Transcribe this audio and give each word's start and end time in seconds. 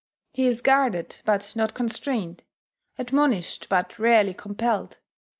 He 0.33 0.47
is 0.47 0.63
guarded, 0.63 1.19
but 1.25 1.55
not 1.55 1.75
constrained; 1.75 2.41
admonished, 2.97 3.69
but 3.69 3.99
rarely 3.99 4.33
compelled. 4.33 4.97